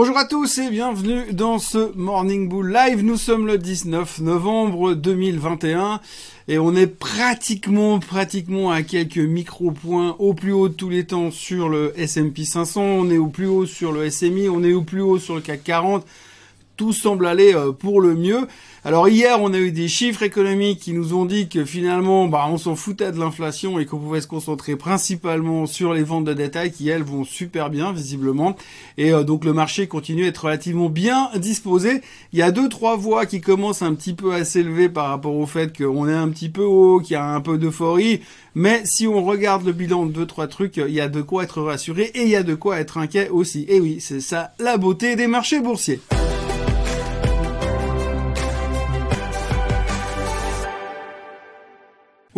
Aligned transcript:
Bonjour 0.00 0.16
à 0.16 0.26
tous 0.26 0.58
et 0.58 0.70
bienvenue 0.70 1.32
dans 1.32 1.58
ce 1.58 1.92
Morning 1.96 2.48
Bull 2.48 2.72
Live. 2.72 3.02
Nous 3.02 3.16
sommes 3.16 3.48
le 3.48 3.58
19 3.58 4.20
novembre 4.20 4.94
2021 4.94 6.00
et 6.46 6.60
on 6.60 6.76
est 6.76 6.86
pratiquement, 6.86 7.98
pratiquement 7.98 8.70
à 8.70 8.82
quelques 8.82 9.18
micro-points 9.18 10.14
au 10.20 10.34
plus 10.34 10.52
haut 10.52 10.68
de 10.68 10.74
tous 10.74 10.88
les 10.88 11.04
temps 11.04 11.32
sur 11.32 11.68
le 11.68 11.92
S&P 11.98 12.44
500. 12.44 12.80
On 12.80 13.10
est 13.10 13.18
au 13.18 13.26
plus 13.26 13.48
haut 13.48 13.66
sur 13.66 13.90
le 13.90 14.08
SMI, 14.08 14.48
on 14.48 14.62
est 14.62 14.72
au 14.72 14.82
plus 14.82 15.00
haut 15.00 15.18
sur 15.18 15.34
le 15.34 15.40
CAC 15.40 15.64
40 15.64 16.06
tout 16.78 16.94
semble 16.94 17.26
aller 17.26 17.54
euh, 17.54 17.72
pour 17.72 18.00
le 18.00 18.14
mieux. 18.14 18.46
Alors 18.84 19.08
hier, 19.08 19.42
on 19.42 19.52
a 19.52 19.58
eu 19.58 19.72
des 19.72 19.88
chiffres 19.88 20.22
économiques 20.22 20.78
qui 20.78 20.92
nous 20.92 21.12
ont 21.12 21.26
dit 21.26 21.48
que 21.48 21.64
finalement, 21.64 22.28
bah, 22.28 22.46
on 22.48 22.56
s'en 22.56 22.76
foutait 22.76 23.10
de 23.10 23.18
l'inflation 23.18 23.78
et 23.78 23.84
qu'on 23.84 23.98
pouvait 23.98 24.20
se 24.20 24.28
concentrer 24.28 24.76
principalement 24.76 25.66
sur 25.66 25.92
les 25.92 26.04
ventes 26.04 26.24
de 26.24 26.32
détail 26.32 26.70
qui 26.70 26.88
elles 26.88 27.02
vont 27.02 27.24
super 27.24 27.68
bien 27.68 27.92
visiblement. 27.92 28.56
Et 28.96 29.12
euh, 29.12 29.24
donc 29.24 29.44
le 29.44 29.52
marché 29.52 29.88
continue 29.88 30.24
à 30.24 30.28
être 30.28 30.44
relativement 30.44 30.88
bien 30.88 31.28
disposé. 31.36 32.00
Il 32.32 32.38
y 32.38 32.42
a 32.42 32.52
deux 32.52 32.68
trois 32.68 32.96
voix 32.96 33.26
qui 33.26 33.40
commencent 33.40 33.82
un 33.82 33.94
petit 33.94 34.14
peu 34.14 34.32
à 34.32 34.44
s'élever 34.44 34.88
par 34.88 35.08
rapport 35.08 35.34
au 35.34 35.46
fait 35.46 35.76
qu'on 35.76 36.08
est 36.08 36.14
un 36.14 36.28
petit 36.28 36.48
peu 36.48 36.64
haut, 36.64 37.00
qu'il 37.00 37.14
y 37.14 37.16
a 37.16 37.26
un 37.26 37.40
peu 37.40 37.58
d'euphorie. 37.58 38.20
Mais 38.54 38.82
si 38.84 39.08
on 39.08 39.24
regarde 39.24 39.66
le 39.66 39.72
bilan 39.72 40.06
de 40.06 40.12
deux 40.12 40.26
trois 40.26 40.46
trucs, 40.46 40.76
il 40.76 40.94
y 40.94 41.00
a 41.00 41.08
de 41.08 41.20
quoi 41.20 41.42
être 41.42 41.60
rassuré 41.60 42.12
et 42.14 42.22
il 42.22 42.28
y 42.28 42.36
a 42.36 42.44
de 42.44 42.54
quoi 42.54 42.78
être 42.78 42.96
inquiet 42.98 43.28
aussi. 43.28 43.66
Et 43.68 43.80
oui, 43.80 43.98
c'est 44.00 44.20
ça 44.20 44.52
la 44.60 44.76
beauté 44.76 45.16
des 45.16 45.26
marchés 45.26 45.60
boursiers. 45.60 46.00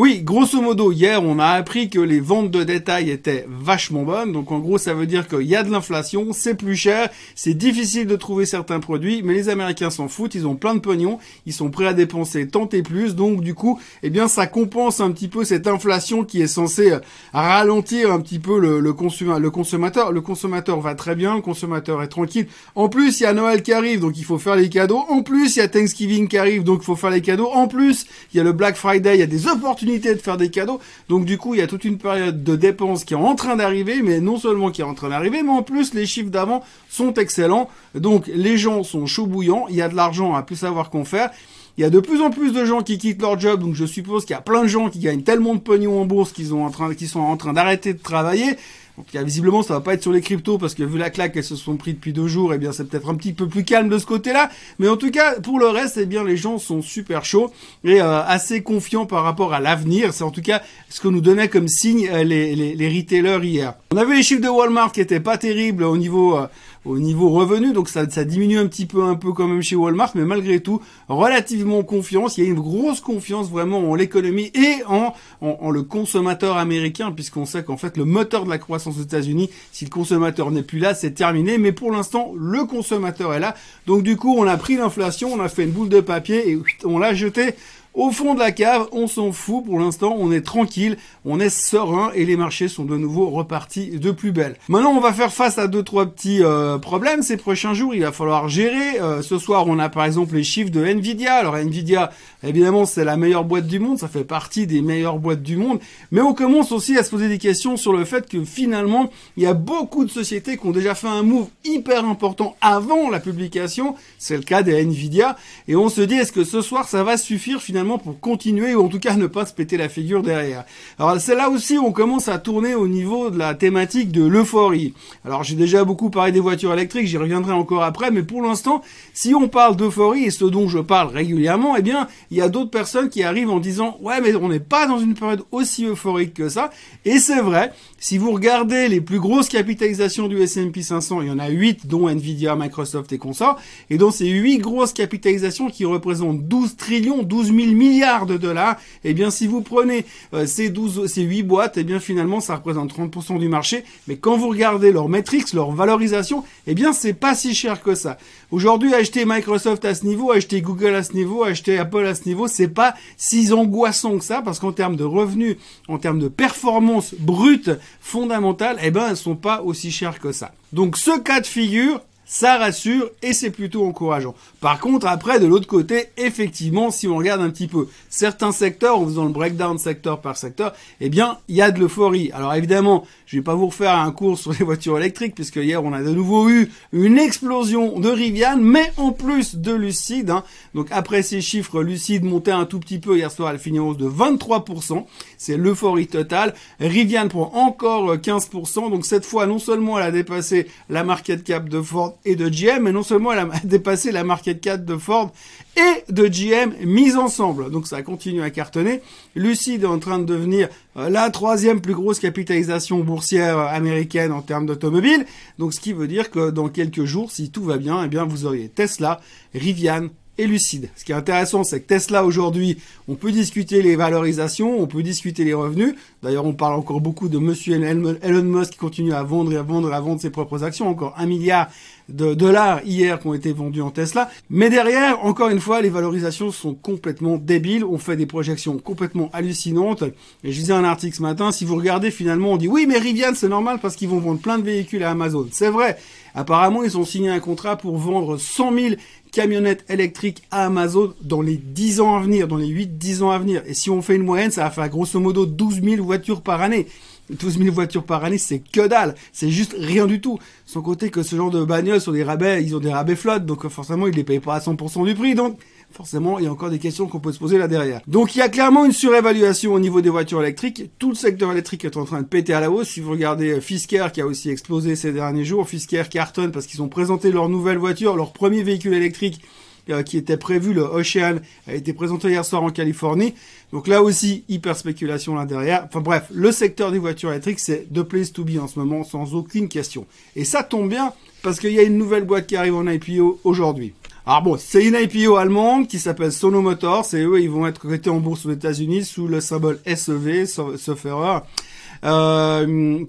Oui, 0.03 0.23
grosso 0.23 0.63
modo, 0.63 0.93
hier, 0.93 1.23
on 1.23 1.39
a 1.39 1.49
appris 1.49 1.91
que 1.91 2.01
les 2.01 2.21
ventes 2.21 2.51
de 2.51 2.65
détail 2.65 3.11
étaient 3.11 3.45
vachement 3.51 4.03
bonnes. 4.03 4.33
Donc, 4.33 4.51
en 4.51 4.59
gros, 4.59 4.79
ça 4.79 4.95
veut 4.95 5.05
dire 5.05 5.29
qu'il 5.29 5.43
y 5.43 5.55
a 5.55 5.63
de 5.63 5.71
l'inflation, 5.71 6.29
c'est 6.33 6.55
plus 6.55 6.75
cher, 6.75 7.11
c'est 7.35 7.53
difficile 7.53 8.07
de 8.07 8.17
trouver 8.17 8.47
certains 8.47 8.81
produits, 8.81 9.21
mais 9.23 9.35
les 9.35 9.51
Américains 9.51 9.91
s'en 9.91 10.09
foutent, 10.09 10.35
ils 10.35 10.47
ont 10.47 10.55
plein 10.55 10.75
de 10.75 10.79
pognon, 10.81 11.19
ils 11.45 11.53
sont 11.53 11.69
prêts 11.69 11.87
à 11.87 11.93
dépenser 11.93 12.49
tant 12.49 12.67
et 12.71 12.81
plus. 12.81 13.15
Donc, 13.15 13.43
du 13.43 13.53
coup, 13.53 13.79
eh 14.03 14.09
bien, 14.09 14.27
ça 14.27 14.47
compense 14.47 15.03
un 15.03 15.11
petit 15.11 15.29
peu 15.29 15.45
cette 15.45 15.67
inflation 15.67 16.25
qui 16.25 16.41
est 16.41 16.47
censée 16.47 16.93
euh, 16.93 17.01
ralentir 17.35 18.11
un 18.11 18.21
petit 18.21 18.39
peu 18.39 18.59
le, 18.59 18.81
le, 18.81 18.95
le 19.39 19.51
consommateur. 19.51 20.13
Le 20.13 20.21
consommateur 20.23 20.81
va 20.81 20.95
très 20.95 21.15
bien, 21.15 21.35
le 21.35 21.43
consommateur 21.43 22.03
est 22.03 22.09
tranquille. 22.09 22.47
En 22.75 22.89
plus, 22.89 23.21
il 23.21 23.25
y 23.25 23.27
a 23.27 23.35
Noël 23.35 23.63
qui 23.63 23.75
arrive, 23.75 24.01
donc 24.01 24.17
il 24.17 24.25
faut 24.25 24.39
faire 24.39 24.57
les 24.57 24.71
cadeaux. 24.71 25.05
En 25.11 25.23
plus, 25.23 25.57
il 25.57 25.59
y 25.59 25.63
a 25.63 25.69
Thanksgiving 25.69 26.27
qui 26.27 26.39
arrive, 26.39 26.65
donc 26.65 26.81
il 26.81 26.87
faut 26.87 26.97
faire 26.97 27.11
les 27.11 27.21
cadeaux. 27.21 27.51
En 27.53 27.69
plus, 27.69 28.07
il 28.33 28.39
y 28.39 28.41
a 28.41 28.45
le 28.45 28.53
Black 28.53 28.77
Friday, 28.77 29.17
il 29.17 29.21
y 29.21 29.23
a 29.23 29.27
des 29.27 29.47
opportunités 29.47 29.90
de 29.99 30.21
faire 30.21 30.37
des 30.37 30.51
cadeaux. 30.51 30.81
Donc 31.09 31.25
du 31.25 31.39
coup, 31.39 31.55
il 31.55 31.59
y 31.59 31.63
a 31.63 31.67
toute 31.67 31.85
une 31.85 31.99
période 31.99 32.45
de 32.45 32.57
dépenses 32.57 33.05
qui 33.05 33.15
est 33.15 33.17
en 33.17 33.35
train 33.35 33.57
d'arriver, 33.57 34.03
mais 34.03 34.21
non 34.21 34.39
seulement 34.39 34.71
qui 34.71 34.81
est 34.81 34.85
en 34.85 34.95
train 34.95 35.09
d'arriver, 35.09 35.43
mais 35.43 35.51
en 35.51 35.63
plus 35.63 35.95
les 35.95 36.07
chiffres 36.07 36.31
d'avant 36.31 36.63
sont 36.89 37.15
excellents. 37.15 37.69
Donc 37.95 38.27
les 38.33 38.57
gens 38.57 38.83
sont 38.83 39.07
chauds 39.07 39.27
bouillants, 39.27 39.67
il 39.69 39.77
y 39.77 39.83
a 39.83 39.89
de 39.89 39.97
l'argent 39.97 40.35
à 40.35 40.43
plus 40.43 40.57
savoir 40.57 40.91
qu'on 40.91 41.05
faire. 41.05 41.31
Il 41.79 41.83
y 41.83 41.87
a 41.87 41.91
de 41.91 42.01
plus 42.01 42.21
en 42.21 42.31
plus 42.31 42.53
de 42.53 42.65
gens 42.65 42.83
qui 42.83 42.99
quittent 42.99 43.23
leur 43.23 43.39
job, 43.39 43.61
donc 43.61 43.75
je 43.75 43.87
suppose 43.87 44.25
qu'il 44.25 44.35
y 44.35 44.39
a 44.39 44.43
plein 44.43 44.63
de 44.63 44.69
gens 44.69 44.91
qui 44.91 44.99
gagnent 44.99 45.23
tellement 45.23 45.55
de 45.55 45.61
pognon 45.61 46.01
en 46.01 46.05
bourse 46.05 46.33
qu'ils 46.33 46.53
en 46.53 46.71
sont 46.71 47.21
en 47.21 47.37
train 47.37 47.53
d'arrêter 47.53 47.95
de 47.95 48.03
travailler. 48.03 48.57
Donc 49.01 49.25
visiblement 49.25 49.63
ça 49.63 49.75
va 49.75 49.81
pas 49.81 49.95
être 49.95 50.03
sur 50.03 50.13
les 50.13 50.21
cryptos 50.21 50.59
parce 50.59 50.75
que 50.75 50.83
vu 50.83 50.99
la 50.99 51.09
claque 51.09 51.33
qu'elles 51.33 51.45
se 51.45 51.57
sont 51.57 51.77
pris 51.77 51.95
depuis 51.95 52.13
deux 52.13 52.27
jours, 52.27 52.53
eh 52.53 52.59
bien 52.59 52.71
c'est 52.73 52.85
peut-être 52.85 53.09
un 53.09 53.15
petit 53.15 53.33
peu 53.33 53.49
plus 53.49 53.65
calme 53.65 53.89
de 53.89 53.99
ce 53.99 54.05
côté-là. 54.05 54.51
Mais 54.79 54.89
en 54.89 54.97
tout 54.97 55.11
cas 55.11 55.41
pour 55.41 55.59
le 55.59 55.69
reste, 55.69 55.99
eh 56.01 56.05
bien 56.07 56.23
les 56.23 56.37
gens 56.37 56.59
sont 56.59 56.83
super 56.83 57.25
chauds 57.25 57.51
et 57.83 58.03
euh, 58.03 58.23
assez 58.23 58.63
confiants 58.63 59.07
par 59.07 59.25
rapport 59.25 59.55
à 59.55 59.61
l'avenir. 59.61 60.13
C'est 60.13 60.25
en 60.25 60.31
tout 60.31 60.43
cas 60.43 60.61
ce 60.91 61.01
que 61.01 61.09
nous 61.09 61.23
donnait 61.23 61.49
comme 61.49 61.69
signe 61.69 62.09
euh, 62.13 62.25
les, 62.25 62.89
retailers 62.89 63.43
hier. 63.47 63.75
On 63.93 63.97
avait 63.97 64.17
les 64.17 64.23
chiffres 64.23 64.43
de 64.43 64.49
Walmart 64.49 64.93
qui 64.93 65.01
étaient 65.01 65.21
pas 65.21 65.39
terribles 65.39 65.85
au 65.85 65.97
niveau 65.97 66.37
euh, 66.37 66.47
au 66.85 66.99
niveau 66.99 67.29
revenu, 67.29 67.73
donc 67.73 67.89
ça, 67.89 68.09
ça 68.09 68.25
diminue 68.25 68.59
un 68.59 68.67
petit 68.67 68.87
peu, 68.87 69.03
un 69.03 69.15
peu 69.15 69.33
quand 69.33 69.47
même 69.47 69.61
chez 69.61 69.77
Walmart, 69.77 70.13
mais 70.15 70.25
malgré 70.25 70.61
tout, 70.61 70.81
relativement 71.09 71.83
confiance. 71.83 72.39
Il 72.39 72.45
y 72.45 72.47
a 72.47 72.51
une 72.51 72.59
grosse 72.59 73.01
confiance 73.01 73.51
vraiment 73.51 73.91
en 73.91 73.95
l'économie 73.95 74.51
et 74.55 74.83
en, 74.87 75.13
en, 75.43 75.71
le 75.71 75.83
consommateur 75.83 76.57
américain, 76.57 77.13
puisqu'on 77.13 77.45
sait 77.45 77.63
qu'en 77.65 77.77
fait 77.77 77.97
le 77.97 78.07
moteur 78.07 78.45
de 78.45 78.51
la 78.51 78.59
croissance 78.59 78.99
aux 78.99 79.03
États-Unis, 79.03 79.51
si 79.73 79.85
le 79.85 79.91
consommateur 79.91 80.51
n'est 80.51 80.63
plus 80.63 80.79
là, 80.79 80.95
c'est 80.95 81.13
terminé. 81.13 81.59
Mais 81.59 81.73
pour 81.73 81.93
l'instant, 81.93 82.33
le 82.37 82.65
consommateur 82.65 83.35
est 83.35 83.41
là. 83.41 83.55
Donc 83.87 84.03
du 84.03 84.17
coup, 84.17 84.35
on 84.39 84.47
a 84.47 84.57
pris 84.57 84.77
l'inflation, 84.77 85.33
on 85.35 85.41
a 85.41 85.49
fait 85.49 85.65
une 85.65 85.73
boule 85.73 85.91
de 85.91 86.01
papier 86.01 86.51
et 86.51 86.59
on 86.85 86.99
l'a 86.99 87.13
jeté 87.13 87.55
au 87.95 88.13
fond 88.13 88.35
de 88.35 88.39
la 88.39 88.53
cave, 88.53 88.87
on 88.93 89.09
s'en 89.09 89.33
fout 89.33 89.65
pour 89.65 89.81
l'instant, 89.81 90.15
on 90.17 90.31
est 90.31 90.43
tranquille, 90.43 90.97
on 91.25 91.41
est 91.41 91.51
serein 91.51 92.13
et 92.15 92.25
les 92.25 92.37
marchés 92.37 92.69
sont 92.69 92.85
de 92.85 92.97
nouveau 92.97 93.31
repartis 93.31 93.99
de 93.99 94.11
plus 94.13 94.31
belle. 94.31 94.57
Maintenant, 94.69 94.91
on 94.91 95.01
va 95.01 95.13
faire 95.13 95.33
face 95.33 95.59
à 95.59 95.67
deux 95.67 95.83
trois 95.83 96.07
petits 96.07 96.43
euh, 96.43 96.79
problèmes 96.79 97.23
ces 97.23 97.37
prochains 97.37 97.75
jours. 97.75 97.95
Il 97.95 98.03
va 98.03 98.13
falloir 98.13 98.49
gérer. 98.49 99.01
Euh, 99.01 99.23
ce 99.23 99.39
soir, 99.39 99.67
on 99.67 99.79
a 99.81 99.89
par 99.89 100.05
exemple 100.05 100.37
les 100.37 100.45
chiffres 100.45 100.71
de 100.71 100.85
Nvidia. 100.85 101.35
Alors 101.35 101.57
Nvidia, 101.57 102.13
évidemment, 102.45 102.85
c'est 102.85 103.05
la 103.05 103.17
meilleure 103.17 103.45
boîte 103.45 103.67
du 103.67 103.81
monde, 103.81 103.99
ça 103.99 104.09
fait 104.09 104.25
partie 104.25 104.69
des 104.69 104.83
meilleures 104.83 105.19
boîtes 105.19 105.43
du 105.43 105.57
monde. 105.57 105.81
Mais 106.13 106.21
on 106.21 106.33
commence 106.33 106.71
aussi 106.71 106.97
à 106.97 107.03
se 107.03 107.11
poser 107.11 107.29
des 107.29 107.39
questions 107.39 107.77
sur 107.77 107.93
le 107.93 108.05
fait 108.05 108.29
que 108.29 108.45
finalement, 108.45 109.11
il 109.37 109.43
y 109.43 109.47
a 109.47 109.55
beaucoup 109.55 110.05
de 110.05 110.11
sociétés 110.11 110.57
qui 110.57 110.67
ont 110.67 110.71
déjà 110.71 110.95
fait 110.95 111.09
un 111.09 111.23
move 111.23 111.49
hyper 111.65 112.05
important 112.05 112.57
avant 112.61 113.11
la 113.11 113.19
publication. 113.19 113.97
C'est 114.19 114.37
le 114.37 114.43
cas 114.43 114.63
des 114.63 114.81
Nvidia. 114.81 115.37
Et 115.67 115.75
on 115.75 115.89
se 115.89 116.03
dit, 116.03 116.15
est-ce 116.15 116.33
que 116.33 116.45
ce 116.45 116.63
soir, 116.63 116.87
ça 116.87 117.03
va 117.03 117.17
suffire 117.17 117.61
finalement 117.61 117.90
pour 117.99 118.21
continuer 118.21 118.75
ou 118.75 118.85
en 118.85 118.89
tout 118.89 118.99
cas 118.99 119.17
ne 119.17 119.27
pas 119.27 119.47
se 119.47 119.55
péter 119.55 119.77
la 119.77 119.89
figure 119.89 120.23
derrière. 120.23 120.65
Alors 120.99 121.21
c'est 121.21 121.35
là 121.35 121.51
aussi 121.51 121.79
où 121.79 121.87
on 121.87 121.93
commence 121.93 122.29
à 122.29 122.39
tourner 122.39 122.75
au 122.75 122.89
niveau 122.89 123.31
de 123.31 123.39
la 123.39 123.55
thématique 123.55 124.11
de 124.13 124.25
l'euphorie. 124.25 124.95
Alors 125.25 125.43
j'ai 125.43 125.57
déjà 125.57 125.85
beaucoup 125.85 126.11
parlé 126.11 126.33
des 126.33 126.41
voitures 126.41 126.73
électriques, 126.73 127.07
j'y 127.07 127.17
reviendrai 127.17 127.53
encore 127.53 127.83
après, 127.83 128.11
mais 128.11 128.23
pour 128.23 128.43
l'instant, 128.43 128.83
si 129.15 129.35
on 129.35 129.49
parle 129.49 129.77
d'euphorie 129.77 130.25
et 130.25 130.31
ce 130.31 130.45
dont 130.45 130.69
je 130.69 130.79
parle 130.79 131.09
régulièrement, 131.09 131.77
eh 131.77 131.83
bien 131.83 132.09
il 132.31 132.37
y 132.37 132.41
a 132.41 132.49
d'autres 132.49 132.71
personnes 132.71 133.09
qui 133.09 133.23
arrivent 133.23 133.51
en 133.51 133.61
disant 133.61 133.99
ouais 134.01 134.21
mais 134.21 134.35
on 134.35 134.49
n'est 134.49 134.61
pas 134.61 134.87
dans 134.87 134.99
une 134.99 135.15
période 135.15 135.43
aussi 135.51 135.85
euphorique 135.85 136.35
que 136.35 136.49
ça. 136.49 136.71
Et 137.05 137.19
c'est 137.19 137.41
vrai, 137.41 137.73
si 137.99 138.19
vous 138.19 138.33
regardez 138.33 138.89
les 138.89 139.01
plus 139.01 139.21
grosses 139.21 139.49
capitalisations 139.49 140.29
du 140.29 140.41
S&P 140.41 140.83
500, 140.83 141.23
il 141.23 141.29
y 141.29 141.31
en 141.31 141.39
a 141.39 141.49
8 141.49 141.87
dont 141.87 142.09
Nvidia, 142.09 142.57
Microsoft 142.57 143.13
et 143.13 143.19
consorts, 143.19 143.59
et 143.91 143.99
dans 143.99 144.11
ces 144.11 144.29
8 144.29 144.59
grosses 144.59 144.93
capitalisations 144.93 145.69
qui 145.69 145.85
représentent 145.85 146.47
12 146.47 146.77
trillions, 146.77 147.23
12 147.23 147.53
000 147.71 147.79
milliards 147.79 148.27
de 148.27 148.37
dollars, 148.37 148.77
et 149.05 149.11
eh 149.11 149.15
bien 149.15 149.31
si 149.31 149.47
vous 149.47 149.63
prenez 149.63 150.05
euh, 150.35 150.47
ces 150.47 150.69
12, 150.69 151.07
ces 151.07 151.23
8 151.23 151.43
boîtes, 151.43 151.77
et 151.77 151.81
eh 151.81 151.85
bien 151.85 152.01
finalement 152.01 152.41
ça 152.41 152.57
représente 152.57 152.93
30% 152.97 153.39
du 153.39 153.49
marché, 153.49 153.85
mais 154.09 154.17
quand 154.17 154.37
vous 154.37 154.49
regardez 154.49 154.93
leurs 154.93 155.09
métriques, 155.09 155.53
leur 155.53 155.71
valorisation, 155.73 156.41
et 156.67 156.73
eh 156.73 156.75
bien 156.75 156.93
c'est 156.93 157.15
pas 157.15 157.35
si 157.35 157.55
cher 157.55 157.83
que 157.83 157.95
ça. 157.95 158.19
Aujourd'hui, 158.51 158.95
acheter 158.95 159.25
Microsoft 159.25 159.85
à 159.85 159.95
ce 159.95 160.05
niveau, 160.05 160.33
acheter 160.33 160.61
Google 160.61 160.95
à 160.95 161.03
ce 161.03 161.13
niveau, 161.13 161.45
acheter 161.45 161.79
Apple 161.79 162.05
à 162.05 162.15
ce 162.15 162.29
niveau, 162.29 162.49
c'est 162.49 162.69
pas 162.69 162.95
si 163.17 163.53
angoissant 163.53 164.19
que 164.19 164.25
ça, 164.25 164.43
parce 164.43 164.59
qu'en 164.59 164.73
termes 164.73 164.97
de 164.97 165.05
revenus, 165.05 165.57
en 165.89 165.99
termes 165.99 166.19
de 166.19 166.29
performance 166.29 167.15
brute 167.19 167.71
fondamentale, 168.01 168.79
eh 168.83 168.91
ben 168.91 169.07
elles 169.11 169.17
sont 169.17 169.37
pas 169.37 169.63
aussi 169.63 169.91
chères 169.91 170.19
que 170.19 170.33
ça. 170.33 170.53
Donc 170.73 170.97
ce 170.97 171.19
cas 171.19 171.41
de 171.41 171.47
figure, 171.47 172.01
ça 172.31 172.59
rassure 172.59 173.11
et 173.23 173.33
c'est 173.33 173.51
plutôt 173.51 173.85
encourageant. 173.85 174.37
Par 174.61 174.79
contre, 174.79 175.09
après, 175.09 175.41
de 175.41 175.47
l'autre 175.47 175.67
côté, 175.67 176.11
effectivement, 176.17 176.93
si 176.93 177.09
on 177.09 177.17
regarde 177.17 177.41
un 177.41 177.51
petit 177.51 177.67
peu 177.67 177.89
certains 178.09 178.53
secteurs, 178.53 179.01
en 179.01 179.05
faisant 179.05 179.25
le 179.25 179.33
breakdown 179.33 179.79
secteur 179.79 180.21
par 180.21 180.37
secteur, 180.37 180.73
eh 181.01 181.09
bien, 181.09 181.39
il 181.49 181.57
y 181.57 181.61
a 181.61 181.73
de 181.73 181.81
l'euphorie. 181.81 182.31
Alors 182.33 182.55
évidemment, 182.55 183.05
je 183.27 183.37
vais 183.37 183.43
pas 183.43 183.57
vous 183.57 183.67
refaire 183.67 183.97
un 183.97 184.13
cours 184.13 184.39
sur 184.39 184.53
les 184.53 184.59
voitures 184.65 184.97
électriques, 184.97 185.35
puisque 185.35 185.57
hier, 185.57 185.83
on 185.83 185.93
a 185.93 186.03
de 186.03 186.11
nouveau 186.11 186.49
eu 186.49 186.71
une 186.93 187.19
explosion 187.19 187.99
de 187.99 188.09
Rivian, 188.09 188.59
mais 188.59 188.93
en 188.97 189.11
plus 189.11 189.57
de 189.57 189.73
Lucide. 189.73 190.31
Hein. 190.31 190.45
Donc 190.73 190.87
après 190.93 191.23
ces 191.23 191.41
chiffres, 191.41 191.83
Lucide 191.83 192.23
montait 192.23 192.53
un 192.53 192.65
tout 192.65 192.79
petit 192.79 193.01
peu 193.01 193.17
hier 193.17 193.33
soir, 193.33 193.51
elle 193.51 193.59
finit 193.59 193.81
en 193.81 193.89
hausse 193.89 193.97
de 193.97 194.09
23%. 194.09 195.05
C'est 195.37 195.57
l'euphorie 195.57 196.07
totale. 196.07 196.55
Rivian 196.79 197.27
prend 197.27 197.51
encore 197.55 198.15
15%. 198.15 198.89
Donc 198.89 199.05
cette 199.05 199.25
fois, 199.25 199.47
non 199.47 199.59
seulement 199.59 199.99
elle 199.99 200.05
a 200.05 200.13
dépassé 200.13 200.69
la 200.89 201.03
market 201.03 201.43
cap 201.43 201.69
de 201.69 201.83
Ford, 201.83 202.20
et 202.25 202.37
de 202.37 202.49
GM, 202.49 202.87
et 202.87 202.93
non 202.93 203.03
seulement 203.03 203.33
elle 203.33 203.39
a 203.39 203.49
dépassé 203.65 204.13
la 204.13 204.25
market 204.25 204.61
cap 204.61 204.85
de 204.85 204.97
Ford 204.97 205.33
et 205.77 206.13
de 206.13 206.27
GM 206.27 206.73
mise 206.85 207.17
ensemble. 207.17 207.71
Donc 207.71 207.87
ça 207.87 208.03
continue 208.03 208.43
à 208.43 208.51
cartonner. 208.51 209.01
Lucid 209.35 209.83
est 209.83 209.87
en 209.87 209.99
train 209.99 210.19
de 210.19 210.25
devenir 210.25 210.69
euh, 210.97 211.09
la 211.09 211.31
troisième 211.31 211.81
plus 211.81 211.95
grosse 211.95 212.19
capitalisation 212.19 213.01
boursière 213.01 213.59
américaine 213.59 214.33
en 214.33 214.43
termes 214.43 214.67
d'automobile. 214.67 215.27
Donc 215.59 215.75
ce 215.75 215.81
qui 215.81 215.93
veut 215.93 216.09
dire 216.09 216.31
que 216.31 216.51
dans 216.51 216.69
quelques 216.69 217.05
jours, 217.05 217.31
si 217.31 217.51
tout 217.51 217.65
va 217.65 217.77
bien, 217.77 218.05
eh 218.05 218.09
bien 218.09 218.25
vous 218.25 218.47
auriez 218.47 218.69
Tesla, 218.69 219.21
Rivian, 219.55 220.09
Ce 220.41 221.05
qui 221.05 221.13
est 221.13 221.15
intéressant, 221.15 221.65
c'est 221.65 221.81
que 221.81 221.87
Tesla 221.87 222.25
aujourd'hui, 222.25 222.79
on 223.09 223.15
peut 223.15 223.31
discuter 223.31 223.83
les 223.83 223.95
valorisations, 223.95 224.81
on 224.81 224.87
peut 224.87 225.03
discuter 225.03 225.45
les 225.45 225.53
revenus. 225.53 225.95
D'ailleurs, 226.23 226.47
on 226.47 226.55
parle 226.55 226.75
encore 226.75 227.03
beaucoup 227.03 227.29
de 227.29 227.37
Monsieur 227.37 227.75
Elon 227.75 228.43
Musk 228.43 228.73
qui 228.73 228.79
continue 228.79 229.13
à 229.13 229.23
vendre 229.23 229.53
et 229.53 229.57
à 229.57 229.63
vendre 229.63 229.91
et 229.91 229.95
à 229.95 230.01
vendre 230.01 230.19
ses 230.21 230.31
propres 230.31 230.65
actions, 230.65 230.89
encore 230.89 231.15
un 231.19 231.27
milliard 231.27 231.69
de 232.09 232.35
dollars 232.35 232.81
hier 232.85 233.21
qui 233.21 233.27
ont 233.27 233.35
été 233.35 233.53
vendus 233.53 233.83
en 233.83 233.91
Tesla. 233.91 234.31
Mais 234.49 234.71
derrière, 234.71 235.25
encore 235.25 235.51
une 235.51 235.61
fois, 235.61 235.83
les 235.83 235.91
valorisations 235.91 236.51
sont 236.51 236.75
complètement 236.75 237.37
débiles. 237.37 237.85
On 237.85 237.99
fait 237.99 238.17
des 238.17 238.27
projections 238.27 238.79
complètement 238.79 239.29
hallucinantes. 239.33 240.05
Et 240.43 240.53
je 240.53 240.59
disais 240.59 240.73
un 240.73 240.85
article 240.85 241.17
ce 241.17 241.23
matin, 241.23 241.53
si 241.53 241.65
vous 241.65 241.77
regardez 241.77 242.11
finalement, 242.11 242.53
on 242.53 242.57
dit 242.57 242.69
oui, 242.69 242.87
mais 242.89 242.99
Rivian, 242.99 243.33
c'est 243.35 243.49
normal 243.49 243.79
parce 243.81 243.95
qu'ils 243.95 244.09
vont 244.09 244.19
vendre 244.19 244.41
plein 244.41 244.59
de 244.59 244.65
véhicules 244.65 245.03
à 245.03 245.11
Amazon. 245.11 245.47
C'est 245.53 245.71
vrai. 245.71 245.99
Apparemment, 246.35 246.85
ils 246.85 246.97
ont 246.97 247.05
signé 247.05 247.29
un 247.29 247.41
contrat 247.41 247.77
pour 247.77 247.97
vendre 247.97 248.37
100 248.37 248.73
000 248.73 248.95
camionnettes 249.33 249.85
électriques 249.89 250.43
à 250.51 250.67
Amazon 250.67 251.15
dans 251.23 251.43
les 251.43 251.57
10 251.57 252.01
ans 252.01 252.17
à 252.17 252.21
venir, 252.21 252.49
dans 252.49 252.57
les 252.57 252.69
8-10 252.69 253.23
ans 253.23 253.31
à 253.31 253.39
venir. 253.39 253.63
Et 253.67 253.75
si 253.75 253.91
on 253.91 254.03
fait 254.03 254.17
une 254.17 254.25
moyenne, 254.25 254.51
ça 254.51 254.65
va 254.65 254.71
faire 254.71 254.89
grosso 254.89 255.19
modo 255.19 255.47
12 255.47 255.83
000 255.83 256.05
voitures 256.05 256.43
par 256.43 256.61
année. 256.61 256.87
12 257.31 257.59
000 257.59 257.73
voitures 257.73 258.05
par 258.05 258.25
année, 258.25 258.39
c'est 258.39 258.59
que 258.59 258.87
dalle. 258.87 259.15
C'est 259.33 259.51
juste 259.51 259.75
rien 259.79 260.07
du 260.07 260.21
tout. 260.21 260.39
Sans 260.67 260.83
côté 260.83 261.11
que 261.11 261.23
ce 261.23 261.37
genre 261.37 261.51
de 261.51 261.65
bagnoles 261.65 262.01
sur 262.01 262.13
des 262.13 262.25
rabais, 262.25 262.63
ils 262.63 262.75
ont 262.75 262.81
des 262.81 262.93
rabais 262.93 263.17
flottes, 263.17 263.47
donc 263.47 263.67
forcément, 263.69 264.07
ils 264.07 264.15
les 264.15 264.25
payent 264.25 264.41
pas 264.41 264.57
à 264.57 264.61
100% 264.61 265.05
du 265.07 265.15
prix. 265.15 265.35
Donc, 265.35 265.59
forcément, 265.93 266.39
il 266.39 266.45
y 266.45 266.49
a 266.49 266.53
encore 266.53 266.71
des 266.71 266.79
questions 266.79 267.07
qu'on 267.07 267.21
peut 267.21 267.33
se 267.33 267.39
poser 267.39 267.59
là 267.59 267.69
derrière. 267.69 268.01
Donc, 268.07 268.35
il 268.35 268.39
y 268.39 268.43
a 268.43 268.49
clairement 268.49 268.85
une 268.85 268.93
surévaluation 268.93 269.73
au 269.73 269.81
niveau 269.81 270.01
des 270.01 270.11
voitures 270.11 270.43
électriques. 270.43 270.91
Tout 270.99 271.11
le 271.11 271.15
secteur 271.15 271.53
électrique 271.53 271.85
est 271.85 271.97
en 271.97 272.05
train 272.05 272.23
de 272.23 272.27
péter 272.27 272.53
à 272.53 272.61
la 272.61 272.71
hausse. 272.71 272.89
Si 272.89 273.01
vous 273.01 273.11
regardez 273.11 273.51
euh, 273.51 273.61
Fisker, 273.61 274.07
qui 274.13 274.21
a 274.21 274.27
aussi 274.27 274.51
explosé 274.51 274.97
ces 274.97 275.13
derniers 275.13 275.45
jours, 275.45 275.69
Fisker 275.69 276.05
cartonne 276.11 276.53
parce 276.53 276.67
qu'ils 276.67 276.83
ont 276.83 276.89
présenté 276.89 277.33
leur 277.33 277.49
nouvelle 277.49 277.79
voiture, 277.79 278.17
leur 278.17 278.33
premier 278.33 278.63
véhicule 278.63 278.95
électrique 278.95 279.41
euh, 279.89 280.03
qui 280.03 280.17
était 280.17 280.37
prévu, 280.37 280.75
le 280.75 280.83
Ocean, 280.83 281.37
a 281.67 281.75
été 281.75 281.93
présenté 281.93 282.29
hier 282.29 282.45
soir 282.45 282.63
en 282.63 282.71
Californie. 282.71 283.35
Donc 283.73 283.89
là 283.89 284.03
aussi, 284.03 284.45
hyper 284.49 284.77
spéculation 284.77 285.35
là 285.35 285.47
derrière. 285.47 285.85
Enfin 285.87 286.01
bref, 286.01 286.25
le 286.33 286.53
secteur 286.53 286.93
des 286.93 286.99
voitures 286.99 287.31
électriques, 287.31 287.61
c'est 287.61 287.91
de 287.91 288.03
place 288.03 288.33
to 288.33 288.45
be 288.45 288.59
en 288.61 288.69
ce 288.69 288.79
moment, 288.79 289.05
sans 289.05 289.35
aucune 289.35 289.69
question. 289.69 290.07
Et 290.37 290.45
ça 290.45 290.63
tombe 290.63 290.89
bien, 290.89 291.13
parce 291.43 291.59
qu'il 291.59 291.73
y 291.73 291.79
a 291.79 291.83
une 291.83 291.97
nouvelle 291.97 292.25
boîte 292.25 292.47
qui 292.47 292.57
arrive 292.57 292.75
en 292.75 292.87
IPO 292.87 293.41
aujourd'hui. 293.45 293.95
Alors 294.31 294.43
bon, 294.43 294.57
c'est 294.57 294.87
une 294.87 294.95
IPO 294.95 295.35
allemande 295.35 295.89
qui 295.89 295.99
s'appelle 295.99 296.31
Sono 296.31 296.61
Motors, 296.63 297.05
eux, 297.15 297.41
ils 297.41 297.51
vont 297.51 297.67
être 297.67 297.81
cotés 297.81 298.11
en 298.11 298.21
bourse 298.21 298.47
aux 298.47 298.53
États-Unis 298.53 299.05
sous 299.05 299.27
le 299.27 299.41
symbole 299.41 299.81
SEV, 299.85 300.47
sauf 300.47 301.05
erreur. 301.05 301.43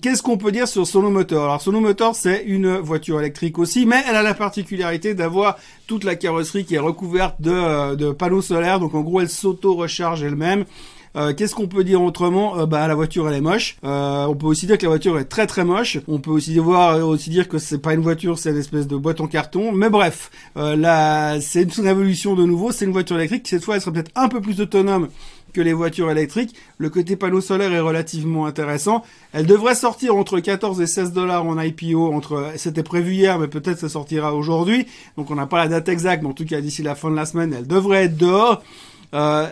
Qu'est-ce 0.02 0.24
qu'on 0.24 0.40
peut 0.40 0.52
dire 0.52 0.68
sur 0.68 0.88
Sono 0.88 1.12
Motor 1.12 1.44
Alors 1.44 1.62
Sono 1.62 1.80
Motor, 1.80 2.16
c'est 2.16 2.42
une 2.48 2.78
voiture 2.78 3.20
électrique 3.20 3.60
aussi, 3.60 3.86
mais 3.86 4.02
elle 4.10 4.16
a 4.16 4.24
la 4.24 4.34
particularité 4.34 5.14
d'avoir 5.14 5.60
toute 5.86 6.06
la 6.06 6.16
carrosserie 6.16 6.66
qui 6.66 6.74
est 6.74 6.80
recouverte 6.80 7.40
de, 7.40 7.52
euh, 7.52 7.96
de 7.96 8.10
panneaux 8.10 8.42
solaires. 8.42 8.80
Donc 8.80 8.96
en 8.96 9.02
gros, 9.02 9.22
elle 9.22 9.30
s'auto-recharge 9.30 10.24
elle-même. 10.24 10.66
Euh, 11.16 11.34
Qu'est-ce 11.34 11.56
qu'on 11.56 11.68
peut 11.68 11.84
dire 11.84 12.02
autrement? 12.02 12.60
Euh, 12.60 12.66
Bah 12.66 12.88
la 12.88 12.96
voiture 12.96 13.28
elle 13.28 13.36
est 13.36 13.42
moche. 13.42 13.78
Euh, 13.84 14.26
on 14.26 14.36
peut 14.36 14.48
aussi 14.48 14.66
dire 14.66 14.78
que 14.78 14.84
la 14.84 14.90
voiture 14.90 15.20
est 15.20 15.26
très 15.26 15.48
très 15.48 15.66
moche. 15.66 15.98
On 16.08 16.20
peut 16.20 16.32
aussi 16.32 16.58
voir 16.58 17.06
aussi 17.06 17.30
dire 17.30 17.50
que 17.50 17.58
c'est 17.58 17.80
pas 17.80 17.94
une 17.94 18.02
voiture, 18.02 18.40
c'est 18.40 18.52
une 18.52 18.58
espèce 18.58 18.88
de 18.88 18.96
boîte 18.96 19.20
en 19.22 19.28
carton. 19.28 19.72
Mais 19.72 19.90
bref, 19.90 20.32
là 20.56 21.40
c'est 21.42 21.78
une 21.78 21.84
révolution 21.84 22.36
de 22.36 22.46
nouveau. 22.46 22.72
C'est 22.72 22.86
une 22.86 22.92
voiture 22.92 23.18
électrique. 23.18 23.48
Cette 23.48 23.64
fois, 23.64 23.76
elle 23.76 23.82
sera 23.82 23.92
peut-être 23.92 24.12
un 24.16 24.30
peu 24.30 24.42
plus 24.42 24.62
autonome 24.62 25.10
que 25.54 25.62
les 25.62 25.74
voitures 25.74 26.10
électriques. 26.10 26.56
Le 26.78 26.90
côté 26.90 27.16
panneau 27.16 27.42
solaire 27.42 27.74
est 27.74 27.80
relativement 27.80 28.46
intéressant. 28.46 29.04
Elle 29.34 29.46
devrait 29.46 29.76
sortir 29.76 30.16
entre 30.16 30.40
14 30.40 30.80
et 30.82 30.88
16 30.88 31.12
dollars 31.12 31.46
en 31.46 31.60
IPO. 31.60 32.14
Entre, 32.14 32.52
c'était 32.56 32.84
prévu 32.84 33.14
hier, 33.14 33.38
mais 33.38 33.48
peut-être 33.48 33.80
ça 33.80 33.90
sortira 33.90 34.34
aujourd'hui. 34.34 34.88
Donc 35.18 35.30
on 35.30 35.36
n'a 35.36 35.48
pas 35.48 35.58
la 35.58 35.68
date 35.68 35.90
exacte, 35.90 36.24
mais 36.24 36.30
en 36.30 36.34
tout 36.34 36.46
cas 36.46 36.62
d'ici 36.62 36.84
la 36.84 36.96
fin 36.96 37.12
de 37.12 37.16
la 37.16 37.26
semaine, 37.26 37.54
elle 37.58 37.68
devrait 37.68 38.06
être 38.06 38.18
dehors. 38.18 38.64
Euh, 39.14 39.48